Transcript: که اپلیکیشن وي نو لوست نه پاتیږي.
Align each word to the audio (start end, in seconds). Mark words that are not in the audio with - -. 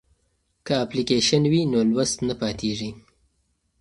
که 0.65 0.73
اپلیکیشن 0.83 1.43
وي 1.51 1.61
نو 1.71 1.79
لوست 1.91 2.17
نه 2.27 2.33
پاتیږي. 2.41 2.89